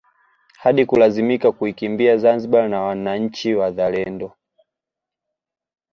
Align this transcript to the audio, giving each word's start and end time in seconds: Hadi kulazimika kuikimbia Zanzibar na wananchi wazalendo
Hadi 0.57 0.85
kulazimika 0.85 1.51
kuikimbia 1.51 2.17
Zanzibar 2.17 2.69
na 2.69 2.81
wananchi 2.81 3.53
wazalendo 3.55 4.37